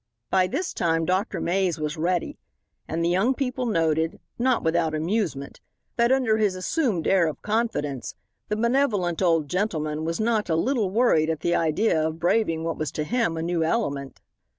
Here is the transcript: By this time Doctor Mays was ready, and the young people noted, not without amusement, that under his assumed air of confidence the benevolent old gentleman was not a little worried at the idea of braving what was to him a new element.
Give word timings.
By 0.31 0.47
this 0.47 0.73
time 0.73 1.05
Doctor 1.05 1.39
Mays 1.39 1.77
was 1.79 1.95
ready, 1.95 2.39
and 2.87 3.05
the 3.05 3.09
young 3.09 3.35
people 3.35 3.67
noted, 3.67 4.19
not 4.39 4.63
without 4.63 4.95
amusement, 4.95 5.61
that 5.95 6.11
under 6.11 6.37
his 6.37 6.55
assumed 6.55 7.05
air 7.05 7.27
of 7.27 7.39
confidence 7.43 8.15
the 8.49 8.55
benevolent 8.55 9.21
old 9.21 9.47
gentleman 9.47 10.03
was 10.03 10.19
not 10.19 10.49
a 10.49 10.55
little 10.55 10.89
worried 10.89 11.29
at 11.29 11.41
the 11.41 11.53
idea 11.53 12.01
of 12.07 12.19
braving 12.19 12.63
what 12.63 12.79
was 12.79 12.91
to 12.93 13.03
him 13.03 13.37
a 13.37 13.43
new 13.43 13.63
element. 13.63 14.21